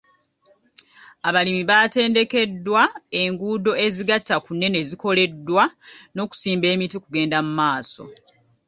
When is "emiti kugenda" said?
6.73-7.37